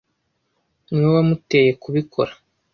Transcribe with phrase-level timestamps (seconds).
[0.89, 2.31] Niwe wamuteye kubikora.